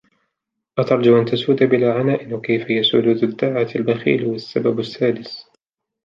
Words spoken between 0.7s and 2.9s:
أَتَرْجُو أَنْ تَسُودَ بِلَا عَنَاءٍ وَكَيْفَ